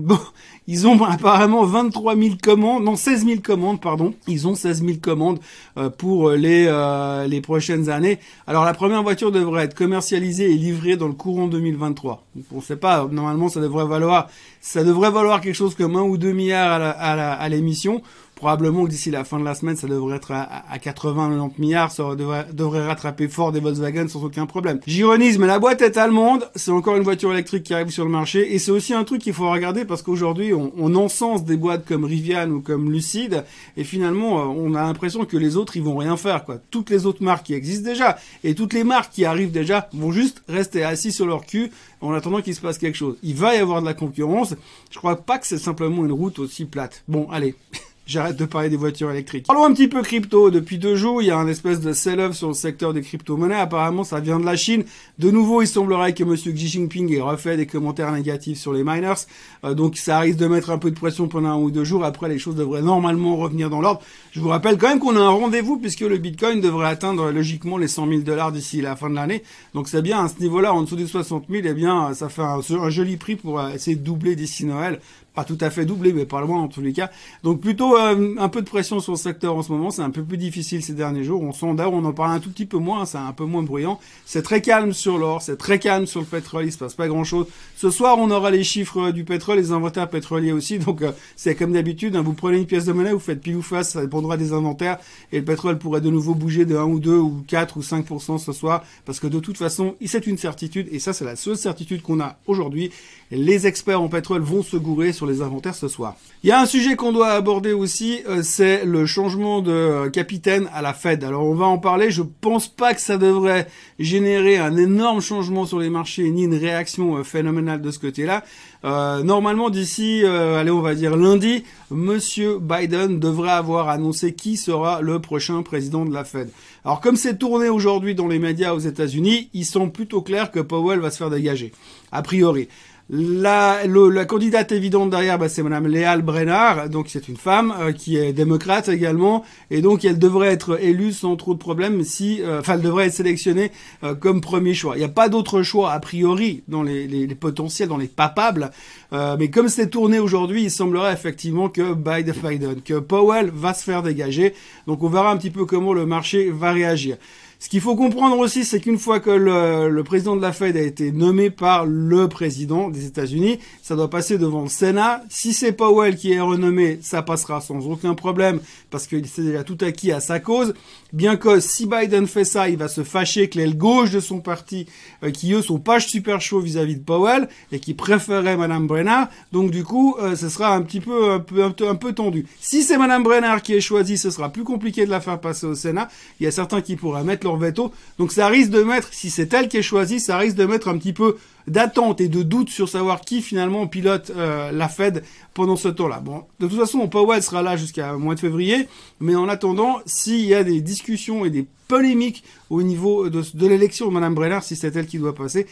bon, 0.00 0.18
ils 0.66 0.86
ont 0.86 1.02
apparemment 1.02 1.64
23 1.64 2.16
000 2.16 2.34
commandes, 2.42 2.84
non 2.84 2.96
16 2.96 3.24
000 3.24 3.40
commandes, 3.42 3.80
pardon. 3.80 4.14
Ils 4.26 4.46
ont 4.46 4.54
16 4.54 4.84
000 4.84 4.98
commandes 5.02 5.40
euh, 5.76 5.90
pour 5.90 6.30
les 6.30 6.66
euh, 6.68 7.26
les 7.26 7.40
prochaines 7.40 7.88
années. 7.88 8.18
Alors 8.46 8.64
la 8.64 8.74
première 8.74 9.02
voiture 9.02 9.32
devrait 9.32 9.64
être 9.64 9.74
commercialisée 9.74 10.52
et 10.52 10.54
livrée 10.54 10.96
dans 10.96 11.08
le 11.08 11.14
courant 11.14 11.48
2023. 11.48 12.24
on 12.54 12.60
sait 12.60 12.76
pas. 12.76 13.08
Normalement, 13.10 13.48
ça 13.48 13.60
devrait 13.60 13.86
valoir 13.86 14.28
ça 14.60 14.84
devrait 14.84 15.10
valoir 15.10 15.40
quelque 15.40 15.54
chose 15.54 15.74
comme 15.74 15.96
un 15.96 16.02
ou 16.02 16.16
deux 16.16 16.32
milliards 16.32 16.80
à 16.82 17.48
l'émission 17.48 18.02
probablement 18.38 18.84
que 18.84 18.90
d'ici 18.90 19.10
la 19.10 19.24
fin 19.24 19.40
de 19.40 19.44
la 19.44 19.54
semaine, 19.54 19.76
ça 19.76 19.88
devrait 19.88 20.16
être 20.16 20.30
à, 20.30 20.78
80-90 20.78 21.52
milliards, 21.58 21.90
ça 21.90 22.14
devrait, 22.14 22.46
devrait, 22.52 22.86
rattraper 22.86 23.28
fort 23.28 23.50
des 23.50 23.60
Volkswagen 23.60 24.06
sans 24.08 24.24
aucun 24.24 24.46
problème. 24.46 24.78
J'ironise, 24.86 25.38
mais 25.38 25.48
la 25.48 25.58
boîte 25.58 25.82
est 25.82 25.96
allemande, 25.96 26.48
c'est 26.54 26.70
encore 26.70 26.96
une 26.96 27.02
voiture 27.02 27.32
électrique 27.32 27.64
qui 27.64 27.74
arrive 27.74 27.90
sur 27.90 28.04
le 28.04 28.10
marché, 28.10 28.54
et 28.54 28.58
c'est 28.58 28.70
aussi 28.70 28.94
un 28.94 29.04
truc 29.04 29.20
qu'il 29.20 29.32
faut 29.32 29.50
regarder 29.50 29.84
parce 29.84 30.02
qu'aujourd'hui, 30.02 30.54
on, 30.54 30.72
on, 30.78 30.94
encense 30.94 31.44
des 31.44 31.56
boîtes 31.56 31.84
comme 31.84 32.04
Rivian 32.04 32.48
ou 32.50 32.60
comme 32.60 32.92
Lucid, 32.92 33.44
et 33.76 33.84
finalement, 33.84 34.40
euh, 34.40 34.44
on 34.44 34.74
a 34.74 34.82
l'impression 34.82 35.24
que 35.24 35.36
les 35.36 35.56
autres, 35.56 35.76
ils 35.76 35.82
vont 35.82 35.96
rien 35.96 36.16
faire, 36.16 36.44
quoi. 36.44 36.58
Toutes 36.70 36.90
les 36.90 37.06
autres 37.06 37.22
marques 37.22 37.46
qui 37.46 37.54
existent 37.54 37.88
déjà, 37.88 38.18
et 38.44 38.54
toutes 38.54 38.72
les 38.72 38.84
marques 38.84 39.12
qui 39.12 39.24
arrivent 39.24 39.52
déjà, 39.52 39.88
vont 39.92 40.12
juste 40.12 40.42
rester 40.48 40.84
assis 40.84 41.10
sur 41.10 41.26
leur 41.26 41.44
cul 41.44 41.72
en 42.00 42.12
attendant 42.12 42.40
qu'il 42.40 42.54
se 42.54 42.60
passe 42.60 42.78
quelque 42.78 42.96
chose. 42.96 43.16
Il 43.22 43.34
va 43.34 43.54
y 43.54 43.58
avoir 43.58 43.80
de 43.80 43.86
la 43.86 43.94
concurrence. 43.94 44.54
Je 44.90 44.98
crois 44.98 45.16
pas 45.16 45.38
que 45.38 45.46
c'est 45.46 45.58
simplement 45.58 46.04
une 46.04 46.12
route 46.12 46.38
aussi 46.38 46.64
plate. 46.64 47.02
Bon, 47.08 47.28
allez. 47.30 47.54
J'arrête 48.08 48.36
de 48.36 48.46
parler 48.46 48.70
des 48.70 48.78
voitures 48.78 49.10
électriques. 49.10 49.46
Parlons 49.46 49.66
un 49.66 49.72
petit 49.74 49.86
peu 49.86 50.00
crypto. 50.00 50.50
Depuis 50.50 50.78
deux 50.78 50.96
jours, 50.96 51.20
il 51.20 51.26
y 51.26 51.30
a 51.30 51.36
un 51.36 51.46
espèce 51.46 51.78
de 51.78 51.92
sell-off 51.92 52.34
sur 52.34 52.48
le 52.48 52.54
secteur 52.54 52.94
des 52.94 53.02
crypto-monnaies. 53.02 53.60
Apparemment, 53.60 54.02
ça 54.02 54.18
vient 54.18 54.40
de 54.40 54.46
la 54.46 54.56
Chine. 54.56 54.84
De 55.18 55.30
nouveau, 55.30 55.60
il 55.60 55.66
semblerait 55.66 56.14
que 56.14 56.24
Monsieur 56.24 56.52
Xi 56.52 56.68
Jinping 56.68 57.12
ait 57.12 57.20
refait 57.20 57.58
des 57.58 57.66
commentaires 57.66 58.10
négatifs 58.10 58.56
sur 58.56 58.72
les 58.72 58.82
miners. 58.82 59.26
Euh, 59.64 59.74
donc, 59.74 59.98
ça 59.98 60.20
risque 60.20 60.38
de 60.38 60.46
mettre 60.46 60.70
un 60.70 60.78
peu 60.78 60.90
de 60.90 60.98
pression 60.98 61.28
pendant 61.28 61.50
un 61.50 61.58
ou 61.58 61.70
deux 61.70 61.84
jours. 61.84 62.02
Après, 62.02 62.30
les 62.30 62.38
choses 62.38 62.54
devraient 62.54 62.80
normalement 62.80 63.36
revenir 63.36 63.68
dans 63.68 63.82
l'ordre. 63.82 64.00
Je 64.32 64.40
vous 64.40 64.48
rappelle 64.48 64.78
quand 64.78 64.88
même 64.88 65.00
qu'on 65.00 65.14
a 65.14 65.20
un 65.20 65.28
rendez-vous 65.28 65.76
puisque 65.76 66.00
le 66.00 66.16
Bitcoin 66.16 66.62
devrait 66.62 66.88
atteindre 66.88 67.30
logiquement 67.30 67.76
les 67.76 67.88
100 67.88 68.08
000 68.08 68.20
dollars 68.22 68.52
d'ici 68.52 68.80
la 68.80 68.96
fin 68.96 69.10
de 69.10 69.16
l'année. 69.16 69.42
Donc, 69.74 69.86
c'est 69.86 70.00
bien 70.00 70.24
à 70.24 70.28
ce 70.28 70.40
niveau-là, 70.40 70.72
en 70.72 70.84
dessous 70.84 70.96
des 70.96 71.06
60 71.06 71.44
000, 71.50 71.62
eh 71.66 71.74
bien, 71.74 72.14
ça 72.14 72.30
fait 72.30 72.40
un, 72.40 72.60
un 72.80 72.88
joli 72.88 73.18
prix 73.18 73.36
pour 73.36 73.60
essayer 73.68 73.98
de 73.98 74.02
doubler 74.02 74.34
d'ici 74.34 74.64
Noël 74.64 74.98
pas 75.34 75.44
tout 75.44 75.58
à 75.60 75.70
fait 75.70 75.84
doublé, 75.84 76.12
mais 76.12 76.26
pas 76.26 76.40
loin 76.40 76.60
en 76.60 76.68
tous 76.68 76.80
les 76.80 76.92
cas. 76.92 77.10
Donc 77.44 77.60
plutôt 77.60 77.96
euh, 77.96 78.34
un 78.38 78.48
peu 78.48 78.60
de 78.60 78.68
pression 78.68 78.98
sur 78.98 79.12
le 79.12 79.18
secteur 79.18 79.56
en 79.56 79.62
ce 79.62 79.70
moment. 79.70 79.90
C'est 79.90 80.02
un 80.02 80.10
peu 80.10 80.22
plus 80.22 80.36
difficile 80.36 80.82
ces 80.82 80.94
derniers 80.94 81.22
jours. 81.24 81.42
On 81.42 81.52
sent 81.52 81.66
on 81.66 82.04
en 82.04 82.12
parle 82.12 82.32
un 82.32 82.40
tout 82.40 82.50
petit 82.50 82.66
peu 82.66 82.78
moins. 82.78 83.06
C'est 83.06 83.18
un 83.18 83.32
peu 83.32 83.44
moins 83.44 83.62
bruyant. 83.62 84.00
C'est 84.26 84.42
très 84.42 84.60
calme 84.60 84.92
sur 84.92 85.16
l'or, 85.16 85.40
c'est 85.42 85.56
très 85.56 85.78
calme 85.78 86.06
sur 86.06 86.20
le 86.20 86.26
pétrole. 86.26 86.66
Il 86.66 86.72
se 86.72 86.78
passe 86.78 86.94
pas 86.94 87.06
grand 87.06 87.24
chose. 87.24 87.46
Ce 87.76 87.90
soir, 87.90 88.18
on 88.18 88.30
aura 88.30 88.50
les 88.50 88.64
chiffres 88.64 89.10
du 89.12 89.24
pétrole, 89.24 89.58
les 89.58 89.70
inventaires 89.70 90.10
pétroliers 90.10 90.52
aussi. 90.52 90.78
Donc 90.80 91.02
euh, 91.02 91.12
c'est 91.36 91.54
comme 91.54 91.72
d'habitude. 91.72 92.16
Hein, 92.16 92.22
vous 92.22 92.32
prenez 92.32 92.58
une 92.58 92.66
pièce 92.66 92.86
de 92.86 92.92
monnaie, 92.92 93.12
vous 93.12 93.18
faites 93.20 93.40
pile 93.40 93.56
ou 93.56 93.62
face, 93.62 93.90
ça 93.90 94.00
dépendra 94.00 94.36
des 94.36 94.52
inventaires. 94.52 94.98
Et 95.30 95.38
le 95.38 95.44
pétrole 95.44 95.78
pourrait 95.78 96.00
de 96.00 96.10
nouveau 96.10 96.34
bouger 96.34 96.64
de 96.64 96.76
1 96.76 96.82
ou 96.84 96.98
2 96.98 97.16
ou 97.16 97.44
4 97.46 97.76
ou 97.76 97.80
5% 97.80 98.38
ce 98.38 98.52
soir. 98.52 98.82
Parce 99.04 99.20
que 99.20 99.28
de 99.28 99.38
toute 99.38 99.56
façon, 99.56 99.94
c'est 100.04 100.26
une 100.26 100.38
certitude. 100.38 100.88
Et 100.90 100.98
ça, 100.98 101.12
c'est 101.12 101.24
la 101.24 101.36
seule 101.36 101.56
certitude 101.56 102.02
qu'on 102.02 102.18
a 102.18 102.36
aujourd'hui. 102.46 102.90
Les 103.30 103.66
experts 103.66 104.00
en 104.00 104.08
pétrole 104.08 104.40
vont 104.40 104.62
se 104.62 104.76
gourer 104.76 105.12
sur 105.12 105.26
inventaires 105.42 105.74
ce 105.74 105.88
soir. 105.88 106.16
Il 106.44 106.48
y 106.48 106.52
a 106.52 106.60
un 106.60 106.66
sujet 106.66 106.94
qu'on 106.94 107.10
doit 107.10 107.30
aborder 107.30 107.72
aussi, 107.72 108.20
euh, 108.28 108.42
c'est 108.44 108.84
le 108.84 109.06
changement 109.06 109.60
de 109.60 109.72
euh, 109.72 110.08
capitaine 110.08 110.68
à 110.72 110.82
la 110.82 110.94
Fed. 110.94 111.24
Alors 111.24 111.44
on 111.44 111.54
va 111.54 111.66
en 111.66 111.78
parler, 111.78 112.12
je 112.12 112.22
pense 112.22 112.68
pas 112.68 112.94
que 112.94 113.00
ça 113.00 113.18
devrait 113.18 113.66
générer 113.98 114.56
un 114.56 114.76
énorme 114.76 115.20
changement 115.20 115.66
sur 115.66 115.80
les 115.80 115.90
marchés 115.90 116.30
ni 116.30 116.44
une 116.44 116.54
réaction 116.54 117.16
euh, 117.16 117.24
phénoménale 117.24 117.82
de 117.82 117.90
ce 117.90 117.98
côté-là. 117.98 118.44
normalement 118.84 119.70
d'ici, 119.70 120.24
allez 120.24 120.70
on 120.70 120.80
va 120.80 120.94
dire 120.94 121.16
lundi, 121.16 121.64
Monsieur 121.90 122.58
Biden 122.60 123.18
devrait 123.18 123.50
avoir 123.50 123.88
annoncé 123.88 124.32
qui 124.34 124.56
sera 124.56 125.00
le 125.00 125.18
prochain 125.20 125.62
président 125.62 126.04
de 126.04 126.14
la 126.14 126.22
Fed. 126.22 126.50
Alors 126.84 127.00
comme 127.00 127.16
c'est 127.16 127.36
tourné 127.36 127.68
aujourd'hui 127.68 128.14
dans 128.14 128.28
les 128.28 128.38
médias 128.38 128.74
aux 128.74 128.78
États-Unis, 128.78 129.50
ils 129.52 129.66
sont 129.66 129.90
plutôt 129.90 130.22
clairs 130.22 130.52
que 130.52 130.60
Powell 130.60 131.00
va 131.00 131.10
se 131.10 131.18
faire 131.18 131.30
dégager, 131.30 131.72
a 132.12 132.22
priori. 132.22 132.68
La, 133.10 133.86
la 133.86 134.24
candidate 134.26 134.70
évidente 134.70 135.08
derrière, 135.08 135.38
bah, 135.38 135.48
c'est 135.48 135.62
Madame 135.62 135.86
Léal 135.86 136.20
Brennard, 136.20 136.90
donc 136.90 137.06
c'est 137.08 137.26
une 137.28 137.38
femme 137.38 137.72
euh, 137.80 137.92
qui 137.92 138.18
est 138.18 138.34
démocrate 138.34 138.90
également, 138.90 139.46
et 139.70 139.80
donc 139.80 140.04
elle 140.04 140.18
devrait 140.18 140.48
être 140.48 140.78
élue 140.82 141.12
sans 141.12 141.34
trop 141.36 141.54
de 141.54 141.58
problèmes 141.58 142.04
si, 142.04 142.42
euh, 142.42 142.60
enfin, 142.60 142.74
elle 142.74 142.82
devrait 142.82 143.06
être 143.06 143.14
sélectionnée 143.14 143.72
euh, 144.04 144.14
comme 144.14 144.42
premier 144.42 144.74
choix. 144.74 144.94
Il 144.96 144.98
n'y 144.98 145.06
a 145.06 145.08
pas 145.08 145.30
d'autre 145.30 145.62
choix 145.62 145.92
a 145.92 146.00
priori 146.00 146.62
dans 146.68 146.82
les, 146.82 147.06
les, 147.06 147.26
les, 147.26 147.34
potentiels, 147.34 147.88
dans 147.88 147.96
les 147.96 148.08
papables, 148.08 148.70
mais 149.10 149.48
comme 149.48 149.68
c'est 149.68 149.88
tourné 149.88 150.18
aujourd'hui, 150.18 150.64
il 150.64 150.70
semblerait 150.70 151.14
effectivement 151.14 151.70
que 151.70 151.94
Biden, 151.94 152.82
que 152.82 152.98
Powell 152.98 153.50
va 153.54 153.72
se 153.72 153.84
faire 153.84 154.02
dégager. 154.02 154.52
Donc 154.86 155.02
on 155.02 155.08
verra 155.08 155.30
un 155.30 155.38
petit 155.38 155.50
peu 155.50 155.64
comment 155.64 155.94
le 155.94 156.04
marché 156.04 156.50
va 156.50 156.72
réagir. 156.72 157.16
Ce 157.60 157.68
qu'il 157.68 157.80
faut 157.80 157.96
comprendre 157.96 158.38
aussi, 158.38 158.64
c'est 158.64 158.78
qu'une 158.78 158.98
fois 158.98 159.18
que 159.18 159.30
le, 159.30 160.02
président 160.04 160.36
de 160.36 160.42
la 160.42 160.52
Fed 160.52 160.76
a 160.76 160.80
été 160.80 161.10
nommé 161.10 161.50
par 161.50 161.86
le 161.86 162.28
président 162.28 162.88
des 162.88 163.06
États-Unis, 163.06 163.58
ça 163.82 163.96
doit 163.96 164.08
passer 164.08 164.38
devant 164.38 164.62
le 164.62 164.68
Sénat. 164.68 165.24
Si 165.28 165.52
c'est 165.52 165.72
Powell 165.72 166.16
qui 166.16 166.32
est 166.32 166.40
renommé, 166.40 167.00
ça 167.02 167.20
passera 167.22 167.60
sans 167.60 167.88
aucun 167.88 168.14
problème 168.14 168.60
parce 168.90 169.08
qu'il 169.08 169.26
s'est 169.26 169.42
déjà 169.42 169.64
tout 169.64 169.76
acquis 169.80 170.12
à 170.12 170.20
sa 170.20 170.38
cause. 170.38 170.72
Bien 171.12 171.36
que 171.36 171.58
si 171.58 171.86
Biden 171.86 172.28
fait 172.28 172.44
ça, 172.44 172.68
il 172.68 172.76
va 172.76 172.86
se 172.86 173.02
fâcher 173.02 173.48
que 173.48 173.58
l'aile 173.58 173.76
gauche 173.76 174.10
de 174.10 174.20
son 174.20 174.38
parti, 174.38 174.86
euh, 175.24 175.30
qui 175.30 175.52
eux 175.52 175.62
sont 175.62 175.78
pas 175.80 175.98
super 175.98 176.40
chauds 176.40 176.60
vis-à-vis 176.60 176.96
de 176.96 177.02
Powell 177.02 177.48
et 177.72 177.80
qui 177.80 177.94
préféraient 177.94 178.56
Madame 178.56 178.86
Brennard. 178.86 179.28
Donc 179.50 179.72
du 179.72 179.82
coup, 179.82 180.16
euh, 180.20 180.36
ce 180.36 180.48
sera 180.48 180.74
un 180.74 180.82
petit 180.82 181.00
peu 181.00 181.32
un 181.32 181.40
peu, 181.40 181.64
un 181.64 181.94
peu 181.96 182.12
tendu. 182.12 182.46
Si 182.60 182.82
c'est 182.82 182.98
Madame 182.98 183.24
Brennard 183.24 183.62
qui 183.62 183.74
est 183.74 183.80
choisie, 183.80 184.16
ce 184.16 184.30
sera 184.30 184.50
plus 184.50 184.64
compliqué 184.64 185.06
de 185.06 185.10
la 185.10 185.20
faire 185.20 185.40
passer 185.40 185.66
au 185.66 185.74
Sénat. 185.74 186.08
Il 186.38 186.44
y 186.44 186.46
a 186.46 186.52
certains 186.52 186.82
qui 186.82 186.94
pourraient 186.94 187.24
mettre 187.24 187.47
veto. 187.56 187.92
Donc 188.18 188.32
ça 188.32 188.48
risque 188.48 188.70
de 188.70 188.82
mettre, 188.82 189.08
si 189.12 189.30
c'est 189.30 189.52
elle 189.54 189.68
qui 189.68 189.78
est 189.78 189.82
choisie, 189.82 190.20
ça 190.20 190.36
risque 190.36 190.56
de 190.56 190.66
mettre 190.66 190.88
un 190.88 190.98
petit 190.98 191.12
peu 191.12 191.36
d'attente 191.66 192.20
et 192.20 192.28
de 192.28 192.42
doute 192.42 192.70
sur 192.70 192.88
savoir 192.88 193.20
qui 193.20 193.42
finalement 193.42 193.86
pilote 193.86 194.32
euh, 194.34 194.72
la 194.72 194.88
Fed 194.88 195.22
pendant 195.54 195.76
ce 195.76 195.88
temps-là. 195.88 196.20
Bon, 196.20 196.44
de 196.60 196.66
toute 196.66 196.78
façon, 196.78 197.06
Powell 197.08 197.42
sera 197.42 197.62
là 197.62 197.76
jusqu'à 197.76 198.14
mois 198.14 198.34
de 198.34 198.40
février, 198.40 198.88
mais 199.20 199.34
en 199.34 199.48
attendant, 199.48 200.00
s'il 200.06 200.44
y 200.44 200.54
a 200.54 200.64
des 200.64 200.80
discussions 200.80 201.44
et 201.44 201.50
des 201.50 201.66
polémiques 201.86 202.42
au 202.70 202.82
niveau 202.82 203.28
de, 203.28 203.42
de 203.54 203.66
l'élection 203.66 204.08
de 204.08 204.12
Madame 204.12 204.34
Brenner, 204.34 204.60
si 204.62 204.76
c'est 204.76 204.94
elle 204.96 205.06
qui 205.06 205.18
doit 205.18 205.34
passer, 205.34 205.66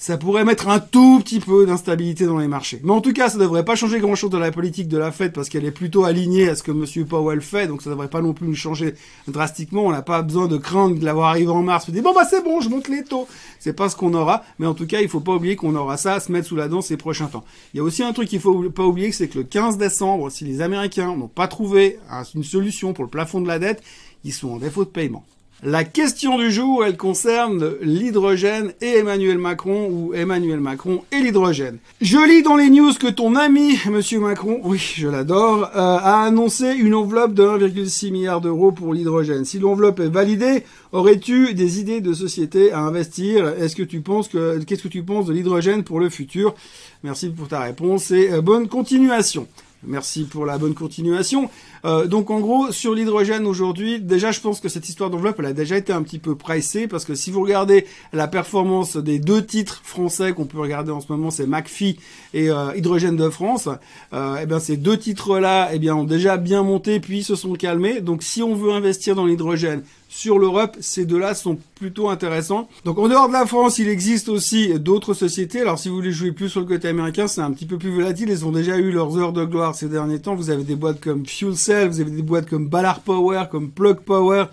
ça 0.00 0.16
pourrait 0.16 0.46
mettre 0.46 0.68
un 0.68 0.80
tout 0.80 1.20
petit 1.20 1.40
peu 1.40 1.66
d'instabilité 1.66 2.24
dans 2.24 2.38
les 2.38 2.48
marchés. 2.48 2.80
Mais 2.82 2.90
en 2.90 3.02
tout 3.02 3.12
cas, 3.12 3.28
ça 3.28 3.36
devrait 3.36 3.66
pas 3.66 3.76
changer 3.76 4.00
grand-chose 4.00 4.30
dans 4.30 4.38
la 4.38 4.50
politique 4.50 4.88
de 4.88 4.96
la 4.96 5.12
Fed 5.12 5.34
parce 5.34 5.50
qu'elle 5.50 5.66
est 5.66 5.70
plutôt 5.70 6.04
alignée 6.04 6.48
à 6.48 6.56
ce 6.56 6.62
que 6.62 6.72
Monsieur 6.72 7.04
Powell 7.04 7.42
fait, 7.42 7.66
donc 7.66 7.82
ça 7.82 7.90
devrait 7.90 8.08
pas 8.08 8.22
non 8.22 8.32
plus 8.32 8.46
nous 8.48 8.54
changer 8.54 8.94
drastiquement. 9.28 9.82
On 9.82 9.90
n'a 9.90 10.00
pas 10.00 10.22
besoin 10.22 10.48
de 10.48 10.56
craindre 10.56 10.98
de 10.98 11.04
l'avoir 11.04 11.28
arrivé 11.28 11.50
en 11.50 11.62
mars. 11.62 11.84
On 11.86 11.92
dit 11.92 12.00
bon 12.00 12.14
bah 12.14 12.24
c'est 12.28 12.42
bon, 12.42 12.62
je 12.62 12.70
monte 12.70 12.88
les 12.88 13.04
taux. 13.04 13.28
C'est 13.58 13.74
pas 13.74 13.90
ce 13.90 13.96
qu'on 13.96 14.14
aura, 14.14 14.42
mais 14.58 14.66
en 14.66 14.72
tout 14.72 14.86
cas, 14.86 15.02
il 15.02 15.08
faut 15.10 15.20
pas 15.20 15.34
oublier 15.34 15.54
qu'on 15.54 15.76
aura 15.76 15.98
ça 15.98 16.14
à 16.14 16.20
se 16.20 16.32
mettre 16.32 16.48
sous 16.48 16.56
la 16.56 16.68
dent 16.68 16.80
ces 16.80 16.96
prochains 16.96 17.26
temps. 17.26 17.44
Il 17.74 17.76
y 17.76 17.80
a 17.80 17.82
aussi 17.82 18.02
un 18.02 18.14
truc 18.14 18.30
qu'il 18.30 18.40
faut 18.40 18.70
pas 18.70 18.84
oublier, 18.84 19.12
c'est 19.12 19.28
que 19.28 19.36
le 19.36 19.44
15 19.44 19.76
décembre, 19.76 20.30
si 20.30 20.46
les 20.46 20.62
Américains 20.62 21.14
n'ont 21.14 21.28
pas 21.28 21.46
trouvé 21.46 21.98
une 22.34 22.42
solution 22.42 22.94
pour 22.94 23.04
le 23.04 23.10
plafond 23.10 23.42
de 23.42 23.48
la 23.48 23.58
dette, 23.58 23.82
ils 24.24 24.32
sont 24.32 24.48
en 24.48 24.56
défaut 24.56 24.84
de 24.84 24.90
paiement. 24.90 25.26
La 25.62 25.84
question 25.84 26.38
du 26.38 26.50
jour, 26.50 26.86
elle 26.86 26.96
concerne 26.96 27.72
l'hydrogène 27.82 28.72
et 28.80 28.96
Emmanuel 28.96 29.36
Macron 29.36 29.90
ou 29.90 30.14
Emmanuel 30.14 30.58
Macron 30.58 31.02
et 31.12 31.18
l'hydrogène. 31.18 31.76
Je 32.00 32.16
lis 32.16 32.42
dans 32.42 32.56
les 32.56 32.70
news 32.70 32.94
que 32.98 33.08
ton 33.08 33.36
ami, 33.36 33.76
Monsieur 33.90 34.20
Macron, 34.20 34.58
oui, 34.64 34.78
je 34.78 35.06
l'adore, 35.06 35.64
euh, 35.76 35.98
a 35.98 36.22
annoncé 36.22 36.72
une 36.72 36.94
enveloppe 36.94 37.34
de 37.34 37.42
1,6 37.42 38.10
milliard 38.10 38.40
d'euros 38.40 38.72
pour 38.72 38.94
l'hydrogène. 38.94 39.44
Si 39.44 39.58
l'enveloppe 39.58 40.00
est 40.00 40.08
validée, 40.08 40.64
aurais-tu 40.92 41.52
des 41.52 41.78
idées 41.78 42.00
de 42.00 42.14
société 42.14 42.72
à 42.72 42.78
investir? 42.78 43.46
Est-ce 43.46 43.76
que 43.76 43.82
tu 43.82 44.00
penses 44.00 44.28
que 44.28 44.58
qu'est-ce 44.64 44.84
que 44.84 44.88
tu 44.88 45.02
penses 45.02 45.26
de 45.26 45.34
l'hydrogène 45.34 45.84
pour 45.84 46.00
le 46.00 46.08
futur? 46.08 46.54
Merci 47.02 47.28
pour 47.28 47.48
ta 47.48 47.60
réponse 47.60 48.10
et 48.12 48.32
euh, 48.32 48.40
bonne 48.40 48.66
continuation. 48.66 49.46
Merci 49.82 50.24
pour 50.24 50.44
la 50.44 50.58
bonne 50.58 50.74
continuation. 50.74 51.48
Euh, 51.86 52.06
donc 52.06 52.30
en 52.30 52.40
gros, 52.40 52.70
sur 52.70 52.94
l'hydrogène 52.94 53.46
aujourd'hui, 53.46 53.98
déjà 53.98 54.30
je 54.30 54.40
pense 54.40 54.60
que 54.60 54.68
cette 54.68 54.88
histoire 54.90 55.08
d'enveloppe, 55.08 55.36
elle 55.38 55.46
a 55.46 55.52
déjà 55.54 55.78
été 55.78 55.90
un 55.90 56.02
petit 56.02 56.18
peu 56.18 56.34
pricée, 56.34 56.86
parce 56.86 57.06
que 57.06 57.14
si 57.14 57.30
vous 57.30 57.40
regardez 57.40 57.86
la 58.12 58.28
performance 58.28 58.98
des 58.98 59.18
deux 59.18 59.44
titres 59.44 59.80
français 59.82 60.32
qu'on 60.32 60.44
peut 60.44 60.60
regarder 60.60 60.92
en 60.92 61.00
ce 61.00 61.10
moment, 61.10 61.30
c'est 61.30 61.46
McPhee 61.46 61.98
et 62.34 62.50
euh, 62.50 62.76
Hydrogène 62.76 63.16
de 63.16 63.30
France, 63.30 63.70
euh, 64.12 64.36
eh 64.42 64.44
bien 64.44 64.60
ces 64.60 64.76
deux 64.76 64.98
titres-là 64.98 65.70
eh 65.72 65.78
bien, 65.78 65.94
ont 65.94 66.04
déjà 66.04 66.36
bien 66.36 66.62
monté, 66.62 67.00
puis 67.00 67.22
se 67.22 67.34
sont 67.34 67.54
calmés. 67.54 68.02
Donc 68.02 68.22
si 68.22 68.42
on 68.42 68.54
veut 68.54 68.72
investir 68.72 69.14
dans 69.14 69.24
l'hydrogène, 69.24 69.82
sur 70.12 70.40
l'Europe, 70.40 70.76
ces 70.80 71.06
deux-là 71.06 71.34
sont 71.34 71.56
plutôt 71.76 72.10
intéressants. 72.10 72.68
Donc 72.84 72.98
en 72.98 73.06
dehors 73.06 73.28
de 73.28 73.32
la 73.32 73.46
France, 73.46 73.78
il 73.78 73.88
existe 73.88 74.28
aussi 74.28 74.76
d'autres 74.80 75.14
sociétés. 75.14 75.60
Alors 75.60 75.78
si 75.78 75.88
vous 75.88 75.94
voulez 75.94 76.10
jouer 76.10 76.32
plus 76.32 76.48
sur 76.48 76.58
le 76.58 76.66
côté 76.66 76.88
américain, 76.88 77.28
c'est 77.28 77.40
un 77.40 77.52
petit 77.52 77.64
peu 77.64 77.78
plus 77.78 77.94
volatile. 77.94 78.28
Ils 78.28 78.44
ont 78.44 78.50
déjà 78.50 78.76
eu 78.76 78.90
leurs 78.90 79.16
heures 79.16 79.32
de 79.32 79.44
gloire 79.44 79.76
ces 79.76 79.88
derniers 79.88 80.18
temps. 80.18 80.34
Vous 80.34 80.50
avez 80.50 80.64
des 80.64 80.74
boîtes 80.74 81.00
comme 81.00 81.24
FuelCell, 81.26 81.88
vous 81.88 82.00
avez 82.00 82.10
des 82.10 82.22
boîtes 82.22 82.50
comme 82.50 82.68
Ballard 82.68 83.00
Power, 83.00 83.44
comme 83.52 83.70
Plug 83.70 84.00
Power. 84.00 84.46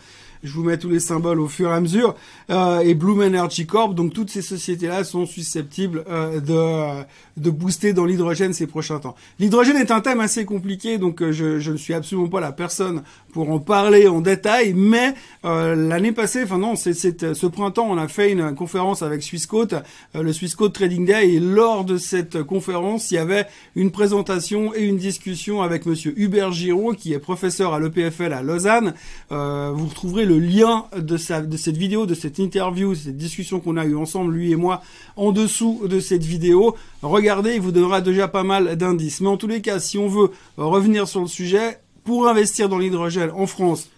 Je 0.43 0.51
vous 0.53 0.63
mets 0.63 0.77
tous 0.77 0.89
les 0.89 0.99
symboles 0.99 1.39
au 1.39 1.47
fur 1.47 1.69
et 1.69 1.73
à 1.73 1.79
mesure. 1.79 2.15
Euh, 2.49 2.79
et 2.79 2.93
Bloom 2.93 3.21
Energy 3.21 3.65
Corp. 3.65 3.95
Donc 3.95 4.13
toutes 4.13 4.29
ces 4.29 4.41
sociétés-là 4.41 5.03
sont 5.03 5.25
susceptibles 5.25 6.03
euh, 6.09 6.39
de, 6.39 7.05
de 7.37 7.49
booster 7.49 7.93
dans 7.93 8.05
l'hydrogène 8.05 8.53
ces 8.53 8.67
prochains 8.67 8.99
temps. 8.99 9.15
L'hydrogène 9.39 9.77
est 9.77 9.91
un 9.91 10.01
thème 10.01 10.19
assez 10.19 10.45
compliqué, 10.45 10.97
donc 10.97 11.21
euh, 11.21 11.31
je, 11.31 11.59
je 11.59 11.71
ne 11.71 11.77
suis 11.77 11.93
absolument 11.93 12.29
pas 12.29 12.39
la 12.39 12.51
personne 12.51 13.03
pour 13.33 13.49
en 13.49 13.59
parler 13.59 14.07
en 14.07 14.21
détail. 14.21 14.73
Mais 14.73 15.13
euh, 15.45 15.75
l'année 15.75 16.11
passée, 16.11 16.43
enfin 16.43 16.57
non, 16.57 16.75
c'est 16.75 16.93
ce 16.93 17.47
printemps, 17.47 17.87
on 17.89 17.97
a 17.97 18.07
fait 18.07 18.31
une 18.31 18.55
conférence 18.55 19.01
avec 19.01 19.23
Swissquote, 19.23 19.75
le 20.15 20.33
Swissquote 20.33 20.73
Trading 20.73 21.05
Day, 21.05 21.33
et 21.33 21.39
lors 21.39 21.83
de 21.83 21.97
cette 21.97 22.43
conférence, 22.43 23.11
il 23.11 23.15
y 23.15 23.17
avait 23.17 23.45
une 23.75 23.91
présentation 23.91 24.73
et 24.73 24.83
une 24.83 24.97
discussion 24.97 25.61
avec 25.61 25.85
Monsieur 25.85 26.13
Hubert 26.17 26.51
Giraud, 26.51 26.93
qui 26.93 27.13
est 27.13 27.19
professeur 27.19 27.73
à 27.73 27.79
l'EPFL 27.79 28.33
à 28.33 28.41
Lausanne. 28.41 28.93
vous 29.29 29.87
retrouverez 29.87 30.25
le 30.25 30.36
lien 30.37 30.85
de, 30.95 31.45
de 31.45 31.57
cette 31.57 31.77
vidéo, 31.77 32.05
de 32.05 32.13
cette 32.13 32.39
interview, 32.39 32.95
cette 32.95 33.17
discussion 33.17 33.59
qu'on 33.59 33.77
a 33.77 33.85
eue 33.85 33.95
ensemble, 33.95 34.33
lui 34.33 34.51
et 34.51 34.55
moi, 34.55 34.81
en 35.15 35.31
dessous 35.31 35.87
de 35.87 35.99
cette 35.99 36.23
vidéo. 36.23 36.75
Regardez, 37.01 37.55
il 37.55 37.61
vous 37.61 37.71
donnera 37.71 38.01
déjà 38.01 38.27
pas 38.27 38.43
mal 38.43 38.75
d'indices. 38.75 39.21
Mais 39.21 39.29
en 39.29 39.37
tous 39.37 39.47
les 39.47 39.61
cas, 39.61 39.79
si 39.79 39.97
on 39.97 40.07
veut 40.07 40.31
revenir 40.57 41.07
sur 41.07 41.21
le 41.21 41.27
sujet, 41.27 41.79
pour 42.03 42.27
investir 42.27 42.69
dans 42.69 42.77
l'hydrogène 42.77 43.31
en 43.31 43.47
France, 43.47 43.89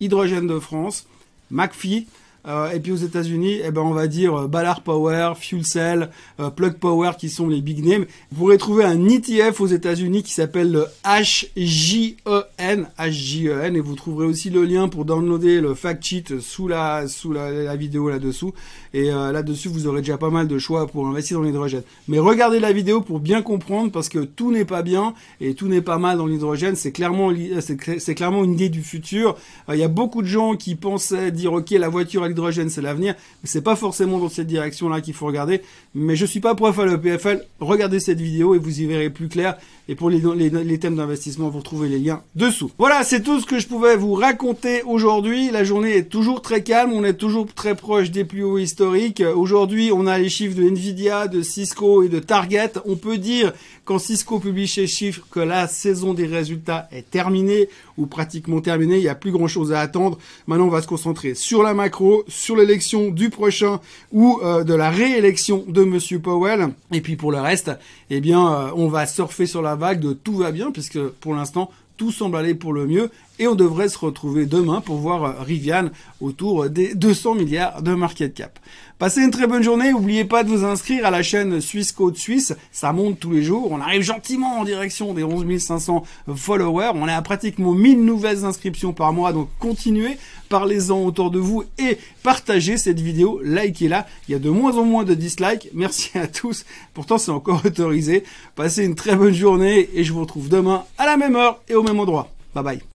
Hydrogène 0.00 0.46
de 0.46 0.58
France, 0.58 1.06
McPhee, 1.50 2.06
euh, 2.46 2.70
et 2.70 2.80
puis 2.80 2.92
aux 2.92 2.96
États-Unis, 2.96 3.60
eh 3.64 3.70
ben 3.70 3.82
on 3.82 3.92
va 3.92 4.06
dire 4.06 4.34
euh, 4.34 4.46
Ballard 4.46 4.82
Power, 4.82 5.32
Fuel 5.36 5.64
Cell, 5.64 6.10
euh, 6.40 6.50
Plug 6.50 6.74
Power 6.74 7.12
qui 7.18 7.28
sont 7.28 7.48
les 7.48 7.60
big 7.60 7.84
names. 7.84 8.06
Vous 8.30 8.38
pourrez 8.38 8.58
trouver 8.58 8.84
un 8.84 9.08
ETF 9.08 9.60
aux 9.60 9.66
États-Unis 9.66 10.22
qui 10.22 10.32
s'appelle 10.32 10.70
le 10.70 10.86
HJEN, 11.04 12.86
HJEN, 12.98 13.76
et 13.76 13.80
vous 13.80 13.94
trouverez 13.96 14.26
aussi 14.26 14.50
le 14.50 14.64
lien 14.64 14.88
pour 14.88 15.04
downloader 15.04 15.60
le 15.60 15.74
fact 15.74 16.04
sheet 16.04 16.40
sous 16.40 16.68
la 16.68 17.08
sous 17.08 17.32
la, 17.32 17.76
vidéo 17.76 18.08
là-dessous. 18.08 18.54
Et 18.94 19.10
là-dessus, 19.10 19.68
vous 19.68 19.86
aurez 19.86 20.00
déjà 20.00 20.16
pas 20.16 20.30
mal 20.30 20.48
de 20.48 20.58
choix 20.58 20.86
pour 20.86 21.06
investir 21.06 21.38
dans 21.38 21.44
l'hydrogène. 21.44 21.82
Mais 22.08 22.18
regardez 22.18 22.58
la 22.58 22.72
vidéo 22.72 23.02
pour 23.02 23.20
bien 23.20 23.42
comprendre 23.42 23.92
parce 23.92 24.08
que 24.08 24.20
tout 24.20 24.50
n'est 24.50 24.64
pas 24.64 24.82
bien 24.82 25.14
et 25.40 25.54
tout 25.54 25.68
n'est 25.68 25.82
pas 25.82 25.98
mal 25.98 26.18
dans 26.18 26.26
l'hydrogène. 26.26 26.74
C'est 26.74 26.92
clairement 26.92 27.30
c'est 27.60 28.14
clairement 28.14 28.44
une 28.44 28.54
idée 28.54 28.70
du 28.70 28.82
futur. 28.82 29.36
Il 29.68 29.78
y 29.78 29.82
a 29.82 29.88
beaucoup 29.88 30.22
de 30.22 30.26
gens 30.26 30.56
qui 30.56 30.74
pensaient 30.74 31.30
dire 31.30 31.52
ok 31.52 31.70
la 31.70 31.88
voiture 31.88 32.24
c'est 32.68 32.82
l'avenir. 32.82 33.14
Mais 33.42 33.48
c'est 33.48 33.62
pas 33.62 33.76
forcément 33.76 34.18
dans 34.18 34.28
cette 34.28 34.46
direction-là 34.46 35.00
qu'il 35.00 35.14
faut 35.14 35.26
regarder. 35.26 35.62
Mais 35.94 36.16
je 36.16 36.26
suis 36.26 36.40
pas 36.40 36.54
prof 36.54 36.78
à 36.78 36.86
l'EPFL. 36.86 37.44
Regardez 37.60 38.00
cette 38.00 38.20
vidéo 38.20 38.54
et 38.54 38.58
vous 38.58 38.80
y 38.80 38.86
verrez 38.86 39.10
plus 39.10 39.28
clair. 39.28 39.56
Et 39.90 39.94
pour 39.94 40.10
les, 40.10 40.78
thèmes 40.78 40.96
d'investissement, 40.96 41.48
vous 41.48 41.60
retrouvez 41.60 41.88
les 41.88 41.98
liens 41.98 42.22
dessous. 42.34 42.70
Voilà, 42.76 43.04
c'est 43.04 43.22
tout 43.22 43.40
ce 43.40 43.46
que 43.46 43.58
je 43.58 43.66
pouvais 43.66 43.96
vous 43.96 44.12
raconter 44.12 44.82
aujourd'hui. 44.82 45.50
La 45.50 45.64
journée 45.64 45.96
est 45.96 46.10
toujours 46.10 46.42
très 46.42 46.62
calme. 46.62 46.92
On 46.92 47.04
est 47.04 47.14
toujours 47.14 47.46
très 47.46 47.74
proche 47.74 48.10
des 48.10 48.26
plus 48.26 48.44
hauts 48.44 48.58
historiques. 48.58 49.22
Aujourd'hui, 49.34 49.90
on 49.90 50.06
a 50.06 50.18
les 50.18 50.28
chiffres 50.28 50.54
de 50.54 50.64
Nvidia, 50.64 51.26
de 51.26 51.40
Cisco 51.40 52.02
et 52.02 52.10
de 52.10 52.18
Target. 52.18 52.72
On 52.84 52.96
peut 52.96 53.16
dire, 53.16 53.54
quand 53.86 53.98
Cisco 53.98 54.38
publie 54.38 54.68
ses 54.68 54.86
chiffres, 54.86 55.22
que 55.30 55.40
la 55.40 55.66
saison 55.66 56.12
des 56.12 56.26
résultats 56.26 56.86
est 56.92 57.10
terminée 57.10 57.70
ou 57.96 58.04
pratiquement 58.04 58.60
terminée. 58.60 58.96
Il 58.96 59.02
n'y 59.02 59.08
a 59.08 59.14
plus 59.14 59.32
grand 59.32 59.48
chose 59.48 59.72
à 59.72 59.80
attendre. 59.80 60.18
Maintenant, 60.46 60.66
on 60.66 60.70
va 60.70 60.82
se 60.82 60.86
concentrer 60.86 61.34
sur 61.34 61.62
la 61.62 61.72
macro, 61.72 62.24
sur 62.28 62.56
l'élection 62.56 63.08
du 63.08 63.30
prochain 63.30 63.80
ou 64.12 64.38
euh, 64.42 64.64
de 64.64 64.74
la 64.74 64.90
réélection 64.90 65.64
de 65.66 65.82
Monsieur 65.82 66.18
Powell. 66.18 66.68
Et 66.92 67.00
puis 67.00 67.16
pour 67.16 67.32
le 67.32 67.40
reste, 67.40 67.70
eh 68.10 68.20
bien, 68.20 68.52
euh, 68.52 68.70
on 68.76 68.88
va 68.88 69.06
surfer 69.06 69.46
sur 69.46 69.62
la 69.62 69.77
vague 69.78 70.00
de 70.00 70.12
tout 70.12 70.36
va 70.36 70.52
bien, 70.52 70.70
puisque 70.70 71.02
pour 71.02 71.34
l'instant, 71.34 71.70
tout 71.96 72.12
semble 72.12 72.36
aller 72.36 72.54
pour 72.54 72.74
le 72.74 72.86
mieux 72.86 73.10
et 73.38 73.46
on 73.46 73.54
devrait 73.54 73.88
se 73.88 73.98
retrouver 73.98 74.46
demain 74.46 74.80
pour 74.80 74.96
voir 74.96 75.24
euh, 75.24 75.42
Rivian 75.42 75.90
autour 76.20 76.68
des 76.68 76.94
200 76.94 77.34
milliards 77.34 77.82
de 77.82 77.94
market 77.94 78.34
cap. 78.34 78.58
Passez 78.98 79.22
une 79.22 79.30
très 79.30 79.46
bonne 79.46 79.62
journée, 79.62 79.92
n'oubliez 79.92 80.24
pas 80.24 80.42
de 80.42 80.48
vous 80.48 80.64
inscrire 80.64 81.06
à 81.06 81.12
la 81.12 81.22
chaîne 81.22 81.60
Suisse 81.60 81.92
Code 81.92 82.16
Suisse, 82.16 82.56
ça 82.72 82.92
monte 82.92 83.20
tous 83.20 83.30
les 83.30 83.44
jours, 83.44 83.70
on 83.70 83.80
arrive 83.80 84.02
gentiment 84.02 84.58
en 84.58 84.64
direction 84.64 85.14
des 85.14 85.22
11 85.22 85.56
500 85.56 86.02
followers, 86.34 86.90
on 86.96 87.06
est 87.06 87.12
à 87.12 87.22
pratiquement 87.22 87.74
1000 87.74 88.04
nouvelles 88.04 88.44
inscriptions 88.44 88.92
par 88.92 89.12
mois, 89.12 89.32
donc 89.32 89.50
continuez, 89.60 90.18
parlez-en 90.48 90.98
autour 91.04 91.30
de 91.30 91.38
vous 91.38 91.62
et 91.78 91.96
partagez 92.24 92.76
cette 92.76 92.98
vidéo, 92.98 93.40
likez-la, 93.44 94.04
il 94.28 94.32
y 94.32 94.34
a 94.34 94.40
de 94.40 94.50
moins 94.50 94.76
en 94.76 94.84
moins 94.84 95.04
de 95.04 95.14
dislikes, 95.14 95.68
merci 95.74 96.18
à 96.18 96.26
tous, 96.26 96.64
pourtant 96.92 97.18
c'est 97.18 97.30
encore 97.30 97.62
autorisé, 97.64 98.24
passez 98.56 98.84
une 98.84 98.96
très 98.96 99.14
bonne 99.14 99.34
journée 99.34 99.90
et 99.94 100.02
je 100.02 100.12
vous 100.12 100.22
retrouve 100.22 100.48
demain 100.48 100.82
à 100.98 101.06
la 101.06 101.16
même 101.16 101.36
heure 101.36 101.60
et 101.68 101.76
au 101.76 101.84
même 101.84 102.00
endroit. 102.00 102.30
Bye 102.52 102.64
bye. 102.64 102.80